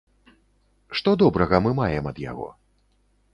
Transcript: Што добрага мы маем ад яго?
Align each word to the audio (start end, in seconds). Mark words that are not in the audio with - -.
Што 0.99 1.13
добрага 1.23 1.61
мы 1.67 1.75
маем 1.81 2.09
ад 2.13 2.17
яго? 2.31 2.47